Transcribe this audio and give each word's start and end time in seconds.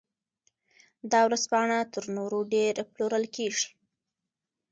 دا 1.11 1.19
ورځپاڼه 1.27 1.79
تر 1.93 2.03
نورو 2.17 2.39
ډېر 2.53 2.73
پلورل 2.93 3.25
کیږي. 3.35 3.67